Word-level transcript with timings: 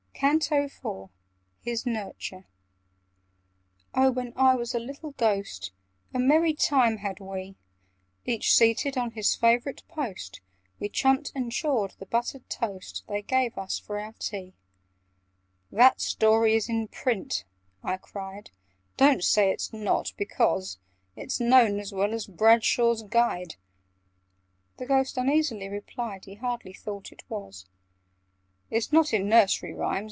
CANTO 0.13 0.65
IV 0.65 1.09
Hys 1.65 1.83
Nouryture 1.87 2.45
"OH, 3.95 4.11
when 4.11 4.33
I 4.35 4.53
was 4.53 4.75
a 4.75 4.79
little 4.79 5.13
Ghost, 5.13 5.71
A 6.13 6.19
merry 6.19 6.53
time 6.53 6.97
had 6.97 7.19
we! 7.19 7.55
Each 8.23 8.53
seated 8.53 8.99
on 8.99 9.13
his 9.13 9.33
favourite 9.33 9.81
post, 9.87 10.39
We 10.79 10.89
chumped 10.89 11.31
and 11.33 11.51
chawed 11.51 11.97
the 11.97 12.05
buttered 12.05 12.47
toast 12.51 13.03
They 13.07 13.23
gave 13.23 13.57
us 13.57 13.79
for 13.79 13.97
our 13.99 14.13
tea." 14.13 14.53
[Picture: 14.53 14.57
We 14.69 15.71
chumped 15.71 15.71
and 15.71 15.71
chawed 15.71 15.71
the 15.71 15.75
buttered 15.75 15.89
toast] 15.95 15.97
"That 15.97 16.01
story 16.01 16.53
is 16.53 16.69
in 16.69 16.87
print!" 16.89 17.45
I 17.81 17.97
cried. 17.97 18.51
"Don't 18.97 19.23
say 19.23 19.49
it's 19.49 19.73
not, 19.73 20.13
because 20.17 20.77
It's 21.15 21.39
known 21.39 21.79
as 21.79 21.91
well 21.91 22.13
as 22.13 22.27
Bradshaw's 22.27 23.01
Guide!" 23.01 23.55
(The 24.77 24.85
Ghost 24.85 25.17
uneasily 25.17 25.67
replied 25.67 26.25
He 26.25 26.35
hardly 26.35 26.73
thought 26.73 27.11
it 27.11 27.23
was). 27.27 27.65
"It's 28.69 28.93
not 28.93 29.15
in 29.15 29.27
Nursery 29.27 29.73
Rhymes? 29.73 29.99